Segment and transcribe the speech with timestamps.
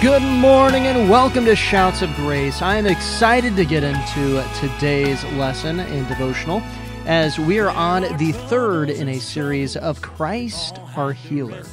[0.00, 2.62] Good morning and welcome to Shouts of Grace.
[2.62, 6.62] I am excited to get into today's lesson in devotional
[7.04, 11.64] as we are on the third in a series of Christ our Healer.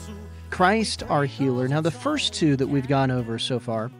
[0.50, 1.68] Christ our Healer.
[1.68, 3.92] Now, the first two that we've gone over so far,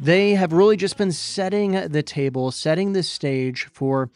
[0.00, 4.10] they have really just been setting the table, setting the stage for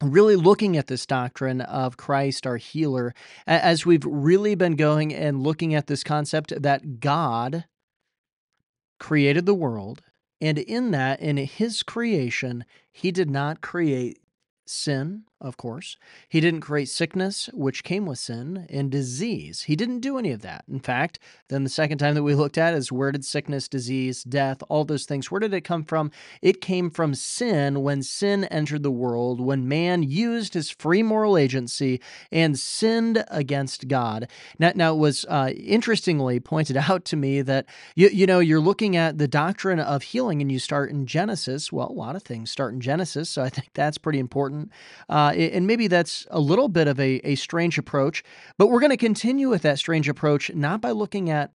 [0.00, 3.16] really looking at this doctrine of Christ our healer
[3.48, 7.64] as we've really been going and looking at this concept that God
[8.98, 10.02] created the world.
[10.40, 14.20] And in that, in his creation, he did not create
[14.66, 15.96] sin, of course.
[16.28, 19.62] He didn't create sickness, which came with sin, and disease.
[19.62, 20.64] He didn't do any of that.
[20.68, 24.24] In fact, then the second time that we looked at is where did sickness, disease,
[24.24, 26.10] death, all those things, where did it come from?
[26.42, 31.36] It came from sin when sin entered the world, when man used his free moral
[31.36, 32.00] agency
[32.32, 34.28] and sinned against God.
[34.58, 38.60] Now, now it was uh, interestingly pointed out to me that, you, you know, you're
[38.60, 41.72] looking at the doctrine of healing and you start in Genesis.
[41.72, 44.70] Well, a lot of things start in Genesis, so I think that's pretty important.
[45.08, 48.22] Uh, uh, and maybe that's a little bit of a, a strange approach,
[48.56, 51.52] but we're going to continue with that strange approach, not by looking at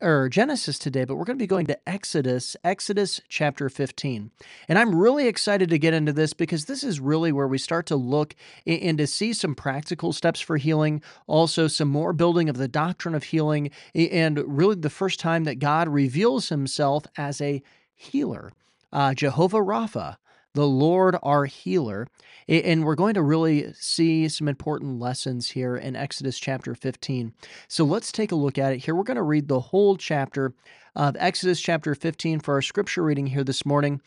[0.00, 4.30] or Genesis today, but we're going to be going to Exodus, Exodus chapter 15.
[4.68, 7.84] And I'm really excited to get into this because this is really where we start
[7.86, 8.34] to look
[8.66, 13.14] and to see some practical steps for healing, also some more building of the doctrine
[13.14, 17.62] of healing, and really the first time that God reveals himself as a
[17.94, 18.52] healer.
[18.92, 20.16] Uh, Jehovah Rapha,
[20.56, 22.08] the Lord our healer.
[22.48, 27.32] And we're going to really see some important lessons here in Exodus chapter 15.
[27.68, 28.94] So let's take a look at it here.
[28.94, 30.54] We're going to read the whole chapter
[30.94, 34.00] of Exodus chapter 15 for our scripture reading here this morning.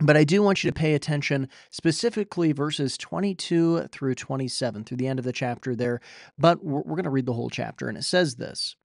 [0.00, 5.06] But I do want you to pay attention specifically verses 22 through 27 through the
[5.06, 6.00] end of the chapter there.
[6.38, 8.76] But we're, going to read the whole chapter, and it says this.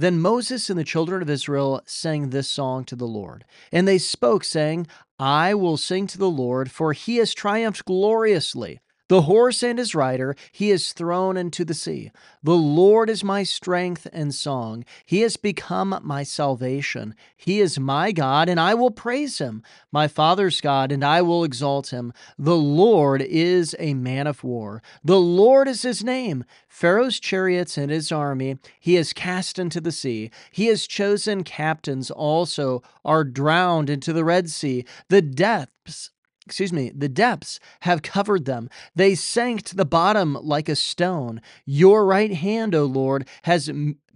[0.00, 3.44] Then Moses and the children of Israel sang this song to the Lord.
[3.70, 4.86] And they spoke, saying,
[5.18, 8.80] I will sing to the Lord, for he has triumphed gloriously.
[9.10, 12.12] The horse and his rider he is thrown into the sea.
[12.44, 14.84] The Lord is my strength and song.
[15.04, 17.16] He has become my salvation.
[17.36, 21.42] He is my God, and I will praise him, my father's God, and I will
[21.42, 22.12] exalt him.
[22.38, 24.80] The Lord is a man of war.
[25.02, 26.44] The Lord is his name.
[26.68, 30.30] Pharaoh's chariots and his army he has cast into the sea.
[30.52, 34.84] He has chosen captains also are drowned into the Red Sea.
[35.08, 36.12] The depths
[36.50, 38.68] excuse me, the depths have covered them.
[38.96, 41.40] They sank to the bottom like a stone.
[41.64, 43.70] Your right hand, O Lord, has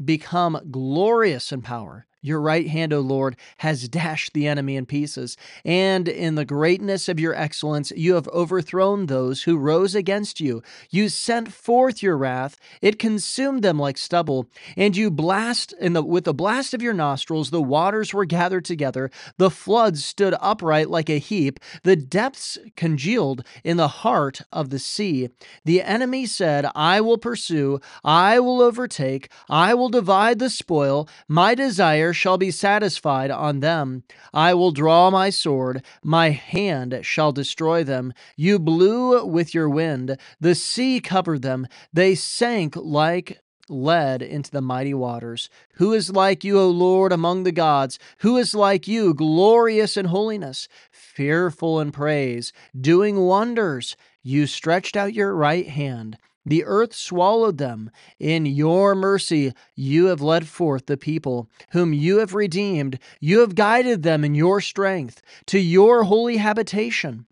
[0.04, 2.06] become glorious in power.
[2.24, 7.06] Your right hand, O Lord, has dashed the enemy in pieces, and in the greatness
[7.06, 10.62] of your excellence, you have overthrown those who rose against you.
[10.88, 16.02] You sent forth your wrath; it consumed them like stubble, and you blast in the
[16.02, 20.88] with the blast of your nostrils, the waters were gathered together, the floods stood upright
[20.88, 25.28] like a heap, the depths congealed in the heart of the sea.
[25.66, 31.06] The enemy said, I will pursue, I will overtake, I will divide the spoil.
[31.28, 34.04] My desire shall be satisfied on them.
[34.32, 38.12] I will draw my sword, my hand shall destroy them.
[38.36, 44.60] You blew with your wind, the sea covered them, they sank like lead into the
[44.60, 45.48] mighty waters.
[45.74, 47.98] Who is like you, O Lord, among the gods?
[48.18, 53.96] Who is like you, glorious in holiness, fearful in praise, doing wonders?
[54.22, 57.90] You stretched out your right hand the earth swallowed them.
[58.18, 62.98] In your mercy, you have led forth the people, whom you have redeemed.
[63.20, 67.26] You have guided them in your strength to your holy habitation.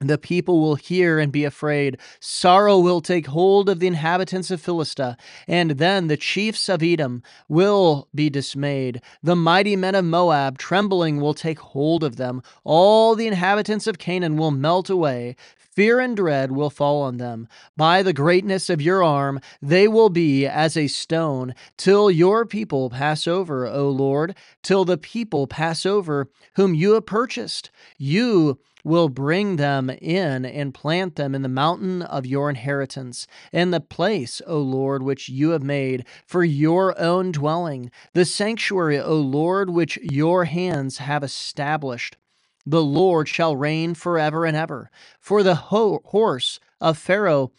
[0.00, 1.98] The people will hear and be afraid.
[2.18, 7.22] Sorrow will take hold of the inhabitants of Philistia, and then the chiefs of Edom
[7.48, 9.00] will be dismayed.
[9.22, 12.42] The mighty men of Moab, trembling, will take hold of them.
[12.64, 15.36] All the inhabitants of Canaan will melt away.
[15.74, 17.48] Fear and dread will fall on them.
[17.76, 22.90] By the greatness of your arm, they will be as a stone, till your people
[22.90, 27.72] pass over, O Lord, till the people pass over whom you have purchased.
[27.98, 33.72] You will bring them in and plant them in the mountain of your inheritance, in
[33.72, 39.16] the place, O Lord, which you have made for your own dwelling, the sanctuary, O
[39.16, 42.16] Lord, which your hands have established.
[42.66, 44.90] The Lord shall reign forever and ever.
[45.20, 47.52] For the ho- horse of Pharaoh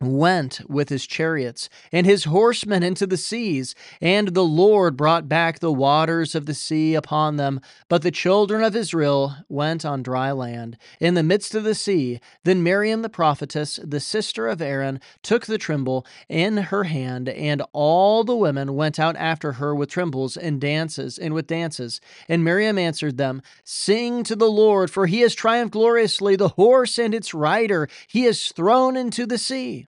[0.00, 5.58] went with his chariots and his horsemen into the seas, and the Lord brought back
[5.58, 7.60] the waters of the sea upon them.
[7.88, 12.20] But the children of Israel went on dry land in the midst of the sea.
[12.44, 17.62] Then Miriam the prophetess, the sister of Aaron, took the timbrel in her hand, and
[17.72, 22.02] all the women went out after her with timbrels and dances and with dances.
[22.28, 26.98] And Miriam answered them, Sing to the Lord, for he has triumphed gloriously, the horse
[26.98, 29.86] and its rider he has thrown into the sea.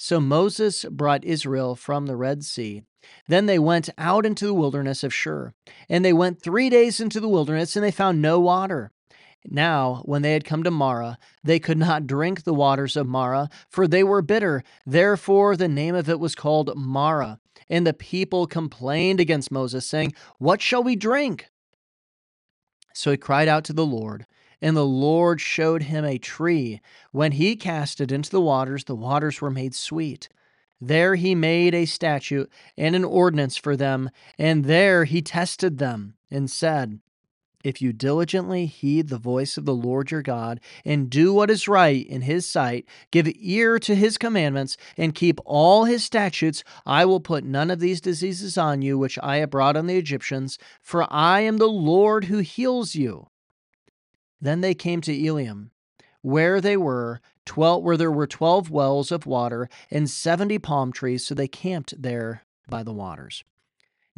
[0.00, 2.84] So Moses brought Israel from the Red Sea.
[3.26, 5.52] Then they went out into the wilderness of Shur.
[5.88, 8.92] And they went three days into the wilderness, and they found no water.
[9.44, 13.48] Now, when they had come to Marah, they could not drink the waters of Marah,
[13.68, 14.62] for they were bitter.
[14.86, 17.40] Therefore, the name of it was called Marah.
[17.68, 21.48] And the people complained against Moses, saying, What shall we drink?
[22.94, 24.26] So he cried out to the Lord,
[24.60, 26.80] and the Lord showed him a tree.
[27.12, 30.28] When he cast it into the waters, the waters were made sweet.
[30.80, 36.14] There he made a statute and an ordinance for them, and there he tested them,
[36.30, 37.00] and said,
[37.64, 41.66] If you diligently heed the voice of the Lord your God, and do what is
[41.66, 47.04] right in his sight, give ear to his commandments, and keep all his statutes, I
[47.04, 50.58] will put none of these diseases on you which I have brought on the Egyptians,
[50.80, 53.28] for I am the Lord who heals you.
[54.40, 55.70] Then they came to Elim,
[56.22, 61.24] where they were twelve where there were twelve wells of water and seventy palm trees,
[61.24, 63.44] so they camped there by the waters.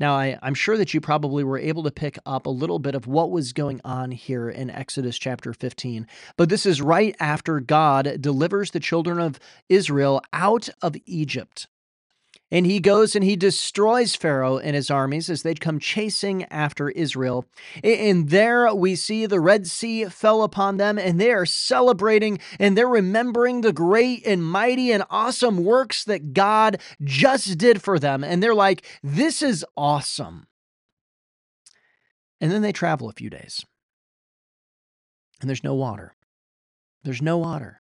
[0.01, 2.95] Now, I, am sure that you probably were able to pick up a little bit
[2.95, 6.07] of what was going on here in Exodus chapter 15.
[6.39, 9.39] But this is right after God delivers the children of
[9.69, 11.69] Israel out of Egypt.
[12.53, 16.91] And he goes and he destroys Pharaoh and his armies as they'd come chasing after
[16.91, 17.47] Israel.
[17.85, 22.77] And there we see the Red Sea fell upon them, and they are celebrating and
[22.77, 28.25] they're remembering the great and mighty and awesome works that God just did for them.
[28.25, 30.47] And they're like, this is awesome.
[32.41, 33.65] And then they travel a few days,
[35.41, 36.17] and there's no water.
[37.05, 37.83] There's no water.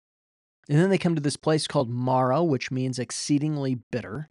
[0.69, 4.31] And then they come to this place called Marah, which means exceedingly bitter.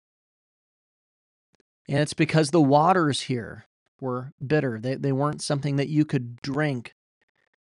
[1.88, 3.66] And it's because the waters here
[4.00, 4.80] were bitter.
[4.80, 6.94] They, they weren't something that you could drink.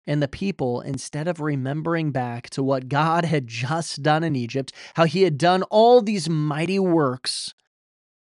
[0.06, 4.72] And the people, instead of remembering back to what God had just done in Egypt,
[4.94, 7.54] how he had done all these mighty works,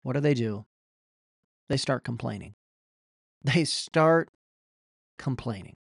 [0.02, 0.66] what do they do?
[1.68, 2.54] They start complaining.
[3.42, 4.30] They start
[5.18, 5.76] complaining.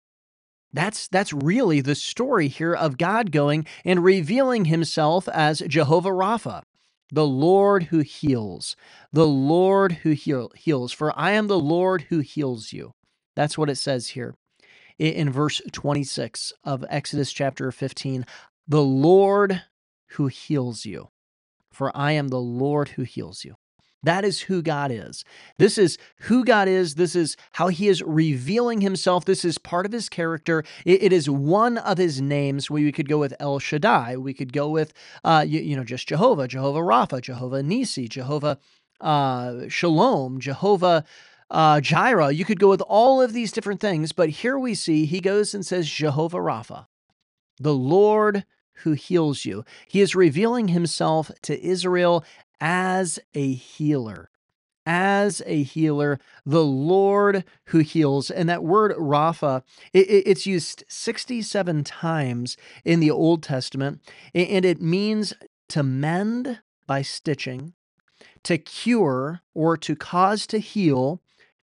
[0.73, 6.63] That's that's really the story here of God going and revealing himself as Jehovah Rapha
[7.13, 8.75] the Lord who heals,
[9.13, 12.93] the Lord who heal, heals, for I am the Lord who heals you.
[13.35, 14.35] That's what it says here
[14.97, 18.25] in verse 26 of Exodus chapter 15.
[18.67, 19.61] The Lord
[20.11, 21.09] who heals you,
[21.71, 23.55] for I am the Lord who heals you.
[24.03, 25.23] That is who God is.
[25.57, 26.95] This is who God is.
[26.95, 29.23] This is how he is revealing himself.
[29.23, 30.63] This is part of his character.
[30.85, 32.69] it, it is one of his names.
[32.69, 34.17] We, we could go with El Shaddai.
[34.17, 38.59] We could go with, uh, you, you know, just Jehovah, Jehovah Rapha, Jehovah Nisi, Jehovah
[38.99, 41.05] uh, Shalom, Jehovah
[41.49, 42.31] uh, Jireh.
[42.31, 44.11] You could go with all of these different things.
[44.11, 46.87] But here we see he goes and says Jehovah Rapha,
[47.59, 48.45] the Lord
[48.77, 49.63] who heals you.
[49.87, 52.25] He is revealing himself to Israel
[52.63, 54.29] as a healer.
[54.85, 58.31] As a healer, the Lord who heals.
[58.31, 64.01] And that word Rapha, it, it's used 67 times in the Old Testament,
[64.33, 65.33] and it means
[65.69, 67.73] to mend by stitching,
[68.43, 71.21] to cure or to cause to heal,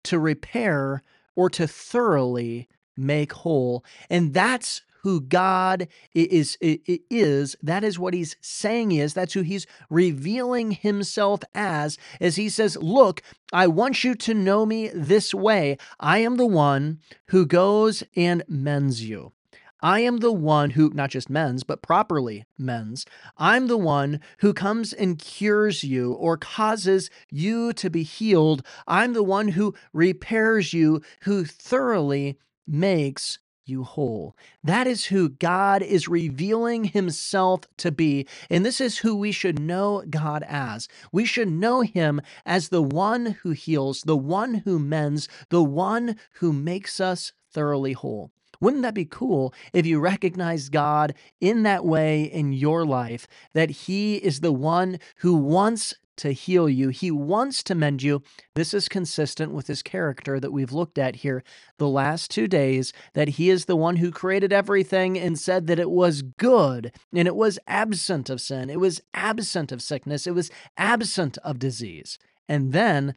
[0.04, 1.04] to repair
[1.36, 3.84] or to thoroughly make whole.
[4.10, 9.68] And that's who God is, is, that is what he's saying is, that's who he's
[9.88, 13.22] revealing himself as, as he says, Look,
[13.54, 15.78] I want you to know me this way.
[16.00, 19.32] I am the one who goes and mends you.
[19.80, 23.06] I am the one who not just mends, but properly mends.
[23.38, 28.66] I'm the one who comes and cures you or causes you to be healed.
[28.88, 34.36] I'm the one who repairs you, who thoroughly makes you whole.
[34.64, 38.28] That is who God is revealing himself to be.
[38.50, 40.88] And this is who we should know God as.
[41.12, 46.18] We should know him as the one who heals, the one who mends, the one
[46.34, 48.32] who makes us thoroughly whole.
[48.62, 53.70] Wouldn't that be cool if you recognized God in that way in your life, that
[53.70, 56.90] He is the one who wants to heal you.
[56.90, 58.22] He wants to mend you.
[58.56, 61.44] This is consistent with his character that we've looked at here
[61.78, 65.80] the last two days that he is the one who created everything and said that
[65.80, 70.34] it was good and it was absent of sin, it was absent of sickness, it
[70.34, 72.18] was absent of disease.
[72.48, 73.16] And then,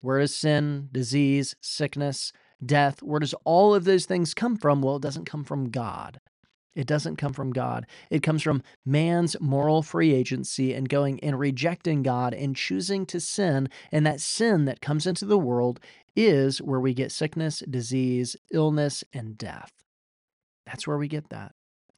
[0.00, 2.32] where is sin, disease, sickness,
[2.64, 3.02] death?
[3.02, 4.82] Where does all of those things come from?
[4.82, 6.20] Well, it doesn't come from God.
[6.74, 7.86] It doesn't come from God.
[8.10, 13.20] It comes from man's moral free agency and going and rejecting God and choosing to
[13.20, 13.68] sin.
[13.90, 15.80] And that sin that comes into the world
[16.14, 19.72] is where we get sickness, disease, illness, and death.
[20.66, 21.52] That's where we get that.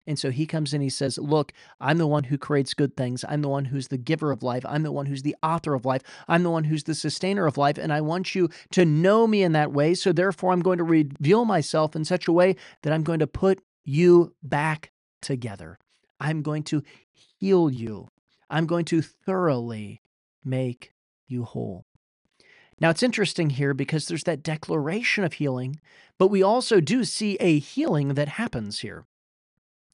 [0.06, 3.24] And so he comes in, he says, Look, I'm the one who creates good things.
[3.28, 4.64] I'm the one who's the giver of life.
[4.68, 6.02] I'm the one who's the author of life.
[6.26, 7.78] I'm the one who's the sustainer of life.
[7.78, 9.94] And I want you to know me in that way.
[9.94, 13.26] So therefore, I'm going to reveal myself in such a way that I'm going to
[13.28, 15.78] put you back together.
[16.20, 18.08] I'm going to heal you.
[18.48, 20.02] I'm going to thoroughly
[20.44, 20.92] make
[21.26, 21.84] you whole.
[22.80, 25.80] Now, it's interesting here because there's that declaration of healing,
[26.18, 29.06] but we also do see a healing that happens here.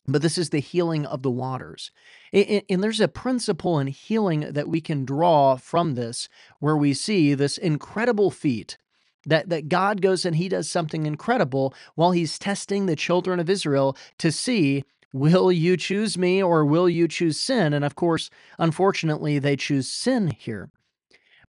[0.06, 1.90] But this is the healing of the waters.
[2.32, 6.30] And there's a principle in healing that we can draw from this,
[6.60, 8.78] where we see this incredible feat
[9.26, 13.50] that, that God goes and he does something incredible while he's testing the children of
[13.50, 17.72] Israel to see will you choose me or will you choose sin?
[17.72, 20.70] And of course, unfortunately, they choose sin here.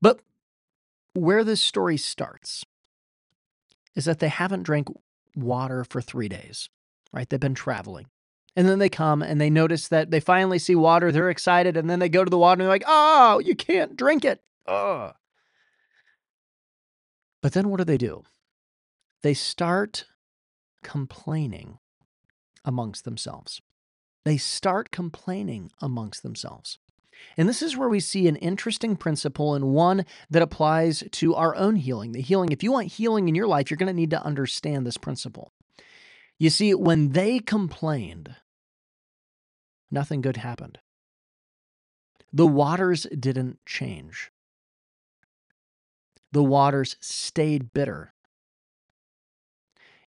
[0.01, 0.21] But
[1.13, 2.65] where this story starts
[3.95, 4.87] is that they haven't drank
[5.35, 6.69] water for three days,
[7.11, 7.29] right?
[7.29, 8.07] They've been traveling.
[8.55, 11.11] And then they come and they notice that they finally see water.
[11.11, 11.77] They're excited.
[11.77, 14.41] And then they go to the water and they're like, oh, you can't drink it.
[14.67, 15.13] Ugh.
[17.41, 18.23] But then what do they do?
[19.21, 20.05] They start
[20.83, 21.79] complaining
[22.65, 23.61] amongst themselves.
[24.25, 26.79] They start complaining amongst themselves.
[27.37, 31.55] And this is where we see an interesting principle and one that applies to our
[31.55, 32.13] own healing.
[32.13, 34.85] The healing, if you want healing in your life, you're going to need to understand
[34.85, 35.51] this principle.
[36.37, 38.35] You see, when they complained,
[39.91, 40.79] nothing good happened.
[42.31, 44.31] The waters didn't change
[46.31, 48.13] the waters stayed bitter.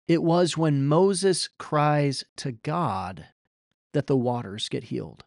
[0.06, 3.26] It was when Moses cries to God
[3.92, 5.24] that the waters get healed.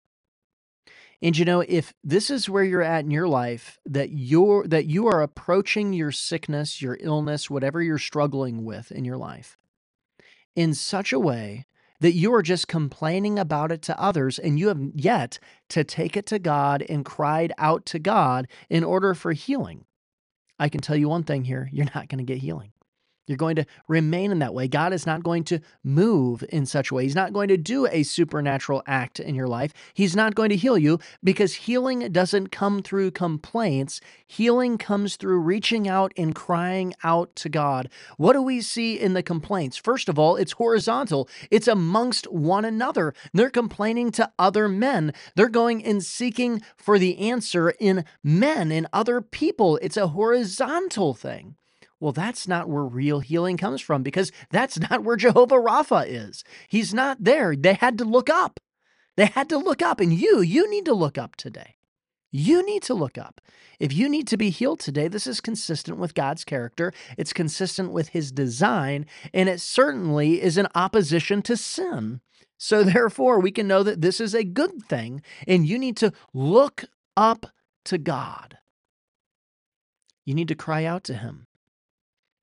[1.21, 4.88] And you know, if this is where you're at in your life, that you're that
[4.88, 9.57] you are approaching your sickness, your illness, whatever you're struggling with in your life,
[10.53, 11.65] in such a way
[12.01, 16.17] that you are just complaining about it to others and you have yet to take
[16.17, 19.85] it to God and cried out to God in order for healing.
[20.60, 22.73] I can tell you one thing here you're not going to get healing.
[23.25, 24.68] You're going to remain in that way.
[24.68, 27.03] God is not going to move in such a way.
[27.03, 29.74] He's not going to do a supernatural act in your life.
[29.94, 34.01] He's not going to heal you because healing doesn't come through complaints.
[34.27, 37.89] Healing comes through reaching out and crying out to God.
[38.18, 39.77] What do we see in the complaints?
[39.77, 43.13] First of all, it's horizontal, it's amongst one another.
[43.34, 48.88] They're complaining to other men, they're going and seeking for the answer in men, in
[48.92, 49.80] other people.
[49.82, 51.56] It's a horizontal thing.
[52.03, 56.43] Well, that's not where real healing comes from because that's not where Jehovah Rapha is.
[56.67, 57.55] He's not there.
[57.55, 58.60] They had to look up.
[59.15, 60.01] They had to look up.
[60.01, 61.77] And you, you need to look up today.
[62.29, 63.39] You need to look up.
[63.79, 66.91] If you need to be healed today, this is consistent with God's character.
[67.17, 72.19] It's consistent with his design, and it certainly is in opposition to sin.
[72.57, 76.12] So, therefore, we can know that this is a good thing, and you need to
[76.33, 76.83] look
[77.15, 77.45] up
[77.86, 78.57] to God.
[80.25, 81.48] You need to cry out to him.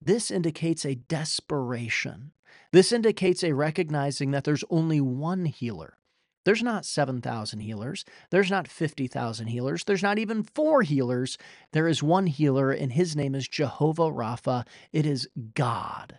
[0.03, 2.33] This indicates a desperation.
[2.73, 5.99] This indicates a recognizing that there's only one healer.
[6.45, 8.05] There's not 7,000 healers.
[8.31, 9.85] There's not 50,000 healers.
[9.85, 11.37] There's not even four healers.
[11.73, 14.67] There is one healer, and his name is Jehovah Rapha.
[14.93, 16.19] It is God.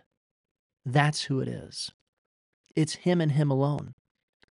[0.86, 1.90] That's who it is.
[2.76, 3.94] It's him and him alone.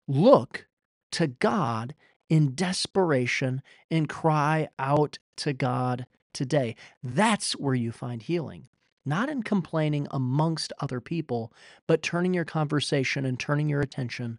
[0.06, 0.66] Look
[1.12, 1.94] to God
[2.28, 6.76] in desperation and cry out to God today.
[7.02, 8.68] That's where you find healing
[9.04, 11.52] not in complaining amongst other people,
[11.86, 14.38] but turning your conversation and turning your attention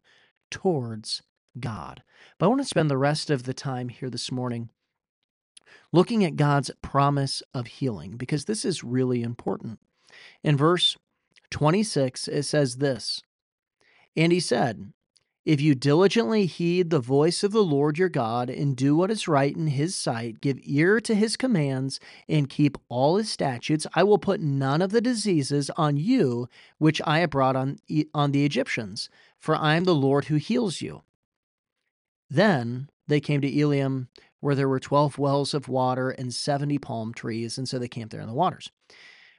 [0.49, 1.21] towards
[1.59, 2.03] God.
[2.37, 4.69] But I want to spend the rest of the time here this morning
[5.91, 9.79] looking at God's promise of healing because this is really important.
[10.43, 10.97] In verse
[11.51, 13.21] 26, it says this
[14.15, 14.93] And he said,
[15.45, 19.27] if you diligently heed the voice of the Lord your God and do what is
[19.27, 24.03] right in his sight, give ear to his commands, and keep all his statutes, I
[24.03, 26.47] will put none of the diseases on you
[26.77, 27.77] which I have brought on,
[28.13, 31.03] on the Egyptians, for I am the Lord who heals you.
[32.29, 34.07] Then they came to Elim,
[34.39, 38.11] where there were 12 wells of water and 70 palm trees, and so they camped
[38.11, 38.71] there in the waters.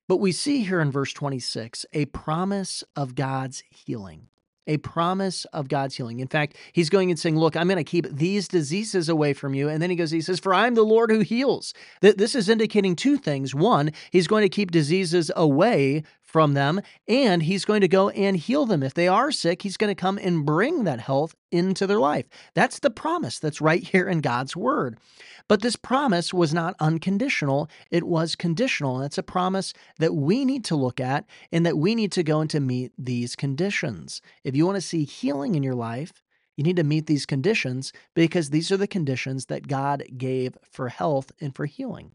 [0.06, 4.28] But we see here in verse 26 a promise of God's healing
[4.66, 6.21] a promise of God's healing.
[6.21, 9.54] In fact, he's going and saying, Look, I'm going to keep these diseases away from
[9.54, 9.68] you.
[9.68, 11.75] And then he goes, He says, For I'm the Lord who heals.
[12.00, 13.54] This is indicating two things.
[13.54, 18.37] One, he's going to keep diseases away from them, and he's going to go and
[18.37, 18.83] heal them.
[18.83, 22.26] If they are sick, he's going to come and bring that health into their life.
[22.54, 24.99] That's the promise that's right here in God's word.
[25.46, 28.96] But this promise was not unconditional, it was conditional.
[28.96, 32.23] And it's a promise that we need to look at and that we need to
[32.23, 34.20] go into meet these conditions.
[34.42, 36.23] If you want to see healing in your life,
[36.56, 40.88] you need to meet these conditions because these are the conditions that God gave for
[40.88, 42.12] health and for healing.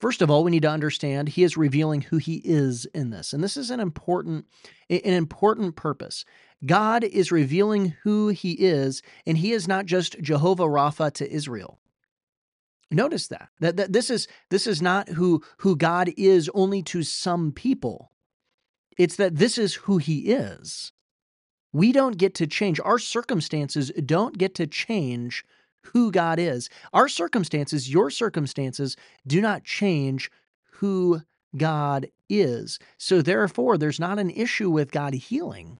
[0.00, 3.32] First of all, we need to understand he is revealing who he is in this.
[3.32, 4.46] And this is an important
[4.90, 6.24] an important purpose.
[6.66, 11.78] God is revealing who he is, and he is not just Jehovah Rapha to Israel.
[12.90, 13.48] Notice that.
[13.60, 18.10] That, that this is this is not who who God is only to some people.
[18.98, 20.92] It's that this is who he is.
[21.72, 22.78] We don't get to change.
[22.84, 25.44] Our circumstances don't get to change
[25.92, 26.68] who God is.
[26.92, 30.30] Our circumstances, your circumstances, do not change
[30.72, 31.22] who
[31.56, 32.78] God is.
[32.98, 35.78] So, therefore, there's not an issue with God healing.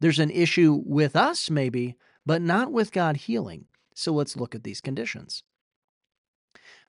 [0.00, 3.66] There's an issue with us, maybe, but not with God healing.
[3.94, 5.42] So, let's look at these conditions.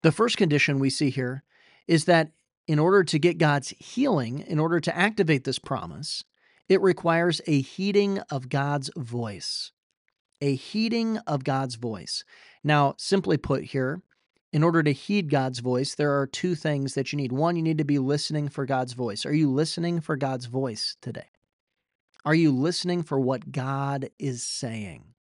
[0.04, 1.44] The first condition we see here
[1.88, 2.32] is that
[2.68, 6.24] in order to get God's healing, in order to activate this promise,
[6.70, 9.72] it requires a heeding of God's voice
[10.42, 12.24] a heeding of God's voice.
[12.64, 14.02] Now, simply put here,
[14.54, 17.32] in order to heed God's voice, there are two things that you need.
[17.32, 19.26] One, you need to be listening for God's voice.
[19.26, 21.28] Are you listening for God's voice today?
[22.26, 25.14] Are you listening for what God is saying?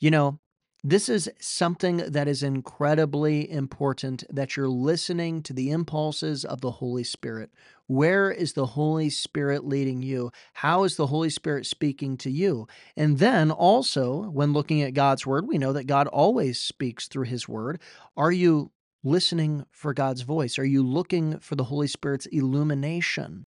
[0.00, 0.40] You know,
[0.82, 6.72] this is something that is incredibly important that you're listening to the impulses of the
[6.72, 7.50] Holy Spirit.
[7.86, 10.30] Where is the Holy Spirit leading you?
[10.54, 12.66] How is the Holy Spirit speaking to you?
[12.96, 17.24] And then also, when looking at God's word, we know that God always speaks through
[17.24, 17.80] his word.
[18.16, 18.72] Are you
[19.02, 20.58] listening for God's voice?
[20.58, 23.46] Are you looking for the Holy Spirit's illumination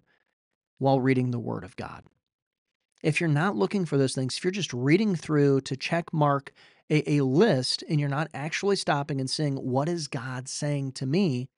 [0.77, 2.03] while reading the word of God?
[3.01, 6.51] If you're not looking for those things, if you're just reading through to check mark
[6.91, 11.07] a, a list and you're not actually stopping and saying, What is God saying to
[11.07, 11.50] me?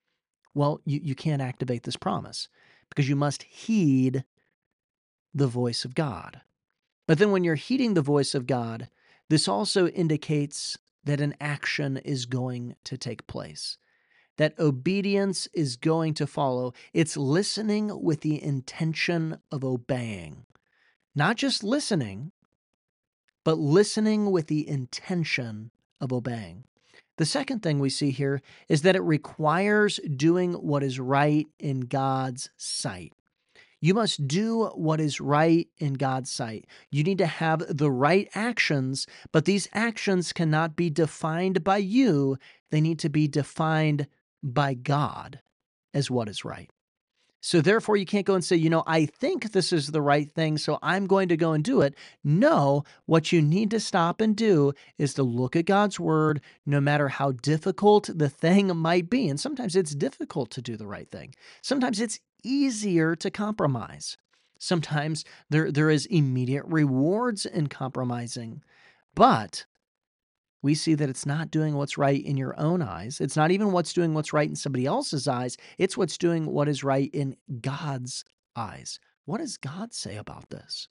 [0.53, 2.47] Well, you, you can't activate this promise
[2.99, 4.25] because you must heed
[5.33, 6.41] the voice of God.
[7.07, 8.89] But then when you're heeding the voice of God,
[9.29, 13.77] this also indicates that an action is going to take place,
[14.35, 16.73] that obedience is going to follow.
[16.91, 20.45] It's listening with the intention of obeying,
[21.15, 22.33] not just listening,
[23.45, 26.65] but listening with the intention of obeying.
[27.19, 31.81] The second thing we see here is that it requires doing what is right in
[31.81, 33.11] God's sight.
[33.81, 36.65] You must do what is right in God's sight.
[36.91, 42.37] You need to have the right actions, but these actions cannot be defined by you.
[42.71, 44.07] They need to be defined
[44.41, 45.41] by God
[45.93, 46.69] as what is right.
[47.41, 50.29] So therefore, you can't go and say, you know, I think this is the right
[50.29, 51.95] thing, so I'm going to go and do it.
[52.23, 56.81] No, what you need to stop and do is to look at God's word, no
[56.81, 59.29] matter how difficult the thing might be.
[59.29, 61.33] And sometimes it's difficult to do the right thing.
[61.61, 64.17] Sometimes it's easier to compromise.
[64.59, 68.61] Sometimes there, there is immediate rewards in compromising.
[69.15, 69.65] But
[70.61, 73.21] we see that it's not doing what's right in your own eyes.
[73.21, 75.57] It's not even what's doing what's right in somebody else's eyes.
[75.77, 78.99] It's what's doing what is right in God's eyes.
[79.25, 80.87] What does God say about this?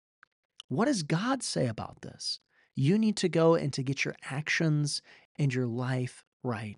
[0.69, 2.41] What does God say about this?
[2.75, 5.03] You need to go and to get your actions
[5.39, 6.77] and your life right.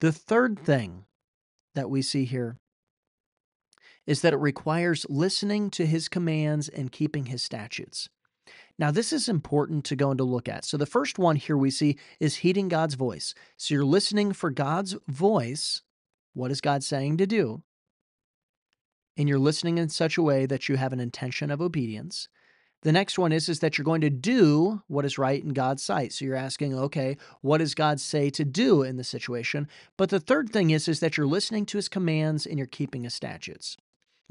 [0.00, 1.04] The third thing
[1.74, 2.58] that we see here
[4.06, 8.08] is that it requires listening to his commands and keeping his statutes.
[8.82, 10.64] Now, this is important to go and to look at.
[10.64, 13.32] So, the first one here we see is heeding God's voice.
[13.56, 15.82] So, you're listening for God's voice.
[16.34, 17.62] What is God saying to do?
[19.16, 22.26] And you're listening in such a way that you have an intention of obedience.
[22.80, 25.84] The next one is, is that you're going to do what is right in God's
[25.84, 26.12] sight.
[26.12, 29.68] So you're asking, okay, what does God say to do in the situation?
[29.96, 33.04] But the third thing is, is that you're listening to his commands and you're keeping
[33.04, 33.76] his statutes.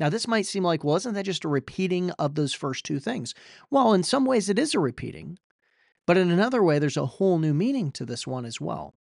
[0.02, 3.00] Now, this might seem like, well, isn't that just a repeating of those first two
[3.00, 3.36] things?
[3.70, 5.38] Well, in some ways, it is a repeating,
[6.08, 8.96] but in another way, there's a whole new meaning to this one as well.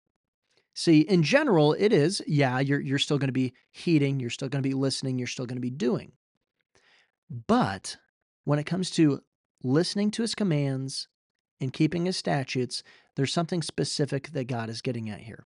[0.74, 4.50] See, in general, it is, yeah, you're, you're still going to be heeding, you're still
[4.50, 6.14] going to be listening, you're still going to be doing.
[7.30, 7.98] But
[8.46, 9.22] when it comes to
[9.62, 11.10] listening to his commands
[11.62, 12.82] and keeping his statutes,
[13.16, 15.46] there's something specific that God is getting at here.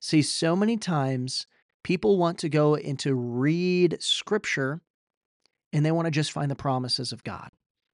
[0.00, 1.46] See, so many times
[1.82, 4.80] people want to go into read scripture
[5.72, 7.50] and they want to just find the promises of God.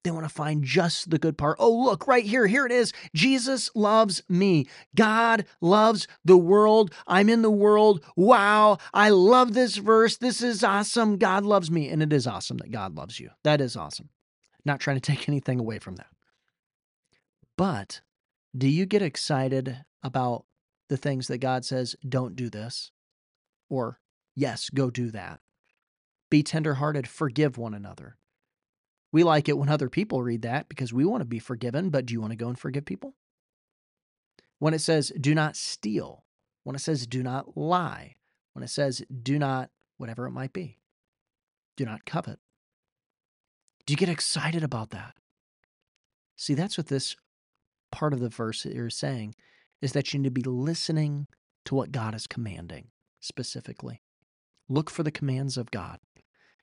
[0.07, 1.57] They want to find just the good part.
[1.59, 2.47] Oh, look, right here.
[2.47, 2.93] Here it is.
[3.13, 4.69] Jesus loves me.
[4.95, 6.95] God loves the world.
[7.09, 8.05] I'm in the world.
[8.15, 8.79] Wow.
[8.95, 10.17] I love this verse.
[10.17, 11.19] This is awesome.
[11.19, 11.89] God loves me.
[11.89, 13.31] And it is awesome that God loves you.
[13.43, 14.11] That is awesome.
[14.65, 16.07] Not trying to take anything away from that.
[17.57, 18.01] But
[18.57, 20.45] do you get excited about
[20.89, 22.93] the things that God says, don't do this?
[23.69, 24.01] Or,
[24.35, 25.41] yes, go do that?
[26.31, 28.17] Be tenderhearted, forgive one another.
[29.13, 32.07] We like it when other people read that because we want to be forgiven, but
[32.07, 33.15] do you want to go and forgive people?
[34.59, 36.25] When it says, do not steal,
[36.65, 38.17] when it says, do not lie,
[38.53, 40.79] when it says, do not, whatever it might be,
[41.77, 42.39] do not covet.
[43.87, 45.15] Do you get excited about that?
[46.37, 47.17] See, that's what this
[47.93, 49.35] part of the verse is saying
[49.81, 51.27] is that you need to be listening
[51.67, 52.89] to what God is commanding
[53.27, 54.03] specifically.
[54.69, 55.99] Look for the commands of God.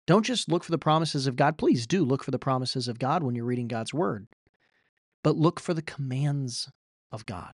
[0.06, 1.58] Don't just look for the promises of God.
[1.58, 4.28] Please do look for the promises of God when you're reading God's word,
[5.24, 6.70] but look for the commands
[7.12, 7.54] of God.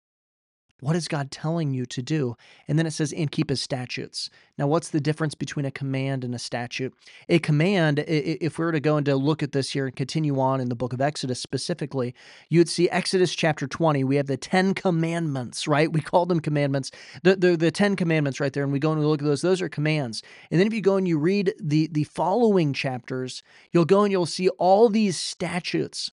[0.80, 2.36] What is God telling you to do?
[2.68, 4.28] And then it says, and keep his statutes.
[4.58, 6.92] Now, what's the difference between a command and a statute?
[7.28, 10.38] A command, if we were to go and to look at this here and continue
[10.38, 12.14] on in the book of Exodus specifically,
[12.48, 14.04] you would see Exodus chapter 20.
[14.04, 15.92] We have the 10 commandments, right?
[15.92, 16.90] We call them commandments.
[17.22, 19.42] The, the, the 10 commandments right there, and we go and we look at those.
[19.42, 20.22] Those are commands.
[20.50, 24.12] And then if you go and you read the, the following chapters, you'll go and
[24.12, 26.10] you'll see all these statutes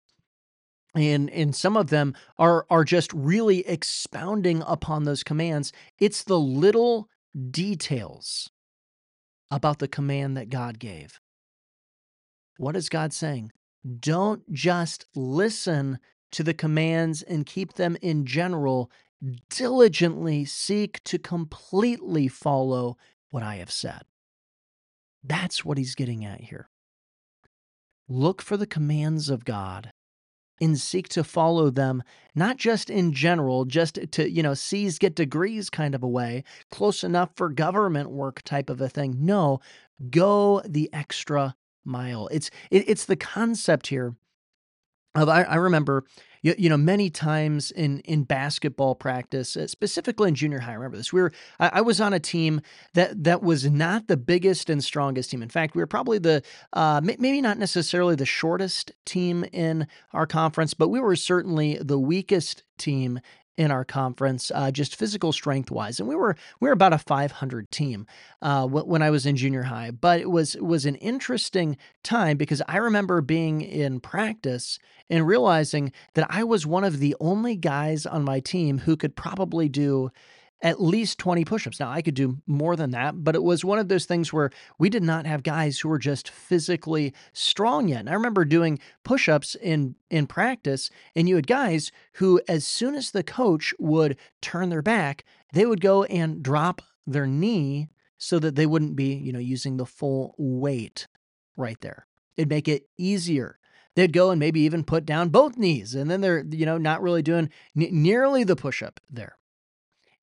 [0.94, 5.72] and and some of them are are just really expounding upon those commands.
[6.00, 7.10] It's the little
[7.50, 8.50] details
[9.50, 11.20] about the command that God gave.
[12.58, 13.52] What is God saying?
[14.00, 16.00] Don't just listen
[16.32, 18.92] to the commands and keep them in general.
[19.50, 22.98] Diligently seek to completely follow
[23.30, 24.02] what I have said.
[25.24, 26.70] That's what he's getting at here.
[28.08, 29.91] Look for the commands of God
[30.62, 32.04] and seek to follow them,
[32.36, 36.44] not just in general, just to, you know, C's get degrees kind of a way,
[36.70, 39.18] close enough for government work type of a thing.
[39.20, 39.60] No,
[40.10, 42.28] go the extra mile.
[42.32, 44.16] It's it, it's the concept here
[45.16, 46.06] of I, I remember
[46.42, 50.76] you, you know many times in in basketball practice uh, specifically in junior high I
[50.76, 52.62] remember this we were I, I, was on a team
[52.94, 55.42] that that was not the biggest and strongest team.
[55.42, 60.26] In fact we were probably the uh, maybe not necessarily the shortest team in our
[60.26, 63.20] conference but we were certainly the weakest team
[63.58, 66.98] in our conference, uh, just physical strength wise, and we were we were about a
[66.98, 68.08] 500 team
[68.42, 69.92] uh, when I was in junior high.
[69.92, 75.28] But it was it was an interesting time because I remember being in practice and
[75.28, 79.68] realizing that I was one of the only guys on my team who could probably
[79.70, 80.12] do
[80.62, 81.80] at least 20 push-ups.
[81.80, 84.52] Now, I could do more than that, but it was one of those things where
[84.78, 88.02] we did not have guys who were just physically strong yet.
[88.02, 92.96] And I remember doing push-ups in in practice, and you had guys who as soon
[92.96, 98.38] as the coach would turn their back, they would go and drop their knee so
[98.40, 101.08] that they wouldn't be, you know, using the full weight
[101.58, 102.06] right there.
[102.38, 103.58] It'd make it easier
[103.96, 107.02] they'd go and maybe even put down both knees and then they're you know not
[107.02, 109.38] really doing n- nearly the push up there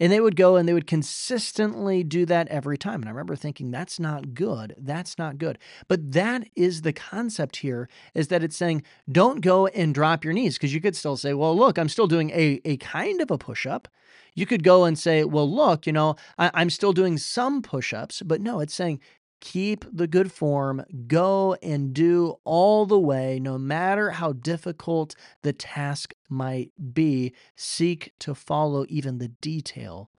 [0.00, 3.00] and they would go and they would consistently do that every time.
[3.00, 4.74] And I remember thinking, that's not good.
[4.78, 5.58] That's not good.
[5.88, 10.32] But that is the concept here is that it's saying, don't go and drop your
[10.32, 13.30] knees because you could still say, well, look, I'm still doing a, a kind of
[13.30, 13.88] a push up.
[14.34, 17.92] You could go and say, well, look, you know, I, I'm still doing some push
[17.92, 18.22] ups.
[18.22, 19.00] But no, it's saying,
[19.40, 25.52] keep the good form, go and do all the way, no matter how difficult the
[25.52, 27.32] task might be.
[27.56, 30.10] Seek to follow even the detail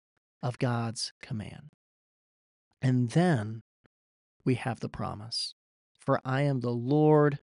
[0.41, 1.71] of God's command.
[2.81, 3.61] And then
[4.45, 5.53] we have the promise
[5.99, 7.39] For I am the Lord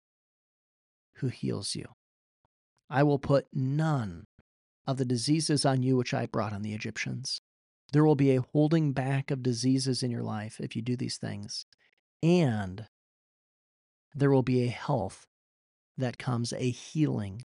[1.17, 1.87] who heals you.
[2.89, 4.27] I will put none
[4.87, 7.41] of the diseases on you which I brought on the Egyptians.
[7.92, 11.18] There will be a holding back of diseases in your life if you do these
[11.18, 11.66] things.
[12.22, 12.87] And
[14.14, 15.27] there will be a health
[15.96, 17.42] that comes, a healing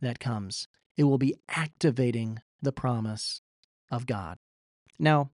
[0.00, 0.68] that comes.
[0.96, 3.40] It will be activating the promise
[3.90, 4.38] of God.
[4.98, 5.30] Now,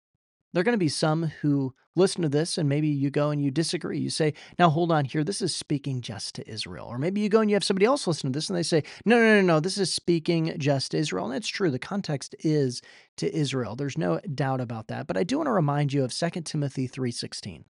[0.52, 3.42] there are going to be some who listen to this and maybe you go and
[3.42, 3.98] you disagree.
[3.98, 6.87] You say, now hold on here, this is speaking just to Israel.
[6.87, 8.82] Or maybe you go and you have somebody else listen to this and they say,
[9.04, 11.26] no, no, no, no, this is speaking just to Israel.
[11.26, 12.82] And it's true, the context is
[13.16, 13.76] to Israel.
[13.76, 15.06] There's no doubt about that.
[15.06, 17.64] But I do want to remind you of 2 Timothy 3.16.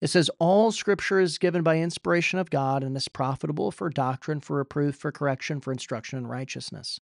[0.00, 4.40] It says, All scripture is given by inspiration of God and is profitable for doctrine,
[4.40, 7.00] for reproof, for correction, for instruction in righteousness.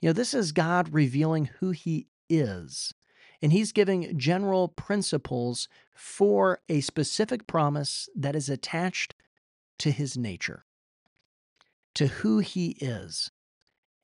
[0.00, 2.94] You know, this is God revealing who He is.
[3.42, 9.14] And He's giving general principles for a specific promise that is attached
[9.78, 10.64] to His nature,
[11.94, 13.30] to who He is.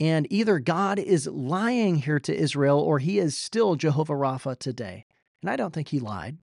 [0.01, 5.05] And either God is lying here to Israel or he is still Jehovah Rapha today.
[5.43, 6.39] And I don't think he lied.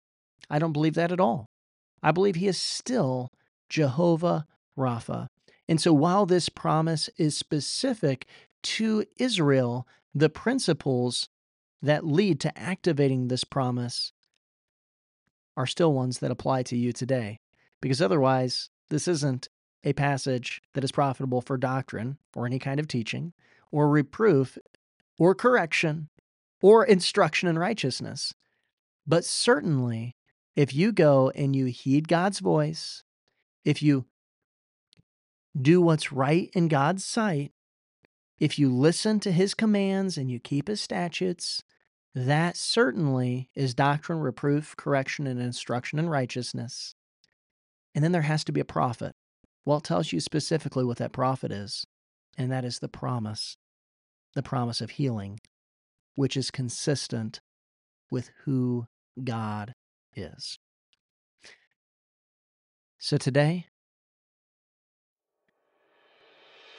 [0.48, 1.50] I don't believe that at all.
[2.04, 3.32] I believe he is still
[3.68, 4.46] Jehovah
[4.78, 5.28] Rapha.
[5.68, 8.28] And so while this promise is specific
[8.64, 11.28] to Israel, the principles
[11.82, 14.12] that lead to activating this promise
[15.56, 17.40] are still ones that apply to you today.
[17.82, 19.50] Because otherwise, this isn't
[19.84, 23.34] a passage that is profitable for doctrine or any kind of teaching
[23.72, 24.58] or reproof
[25.18, 26.10] or correction
[26.62, 28.34] or instruction in righteousness.
[29.06, 30.16] But certainly,
[30.56, 33.04] if you go and you heed God's voice,
[33.64, 34.06] if you
[35.60, 37.52] do what's right in God's sight,
[38.40, 41.64] if you listen to his commands and you keep his statutes,
[42.14, 46.96] that certainly is doctrine, reproof, correction, and instruction in righteousness.
[47.94, 49.14] And then there has to be a profit.
[49.66, 51.86] Well, it tells you specifically what that profit is,
[52.38, 53.58] and that is the promise,
[54.34, 55.40] the promise of healing,
[56.16, 57.42] which is consistent
[58.12, 58.86] with who
[59.24, 59.74] God
[60.16, 60.58] is.
[63.00, 63.68] So today,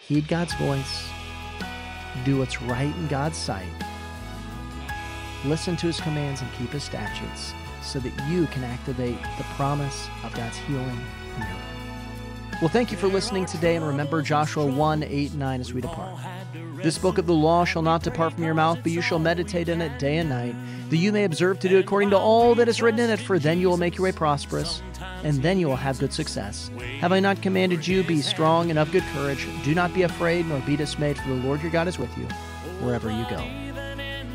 [0.01, 1.09] heed God's voice,
[2.25, 3.69] do what's right in God's sight,
[5.45, 7.53] listen to his commands, and keep his statutes
[7.83, 11.01] so that you can activate the promise of God's healing
[11.37, 11.79] in your life.
[12.61, 16.17] Well, thank you for listening today, and remember Joshua 1 8 9 as we depart.
[16.83, 19.69] This book of the law shall not depart from your mouth, but you shall meditate
[19.69, 20.55] in it day and night,
[20.91, 23.39] that you may observe to do according to all that is written in it, for
[23.39, 24.83] then you will make your way prosperous,
[25.25, 26.71] and then you will have good success.
[27.01, 29.47] Have I not commanded you, be strong and of good courage?
[29.65, 32.27] Do not be afraid, nor be dismayed, for the Lord your God is with you
[32.81, 33.45] wherever you go.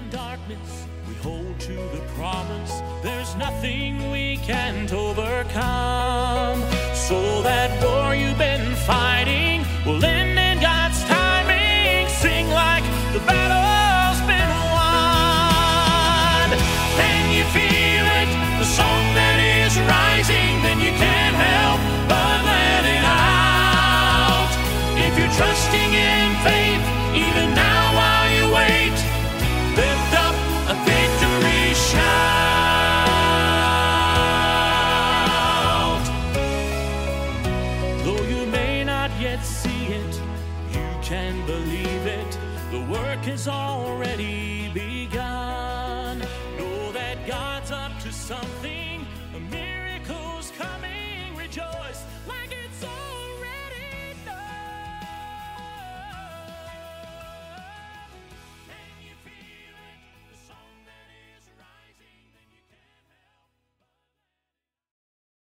[0.10, 6.62] Darkness, we hold to the promise there's nothing we can't overcome.
[6.94, 12.08] So that war you've been fighting will end in God's timing.
[12.08, 13.73] Sing like the battle's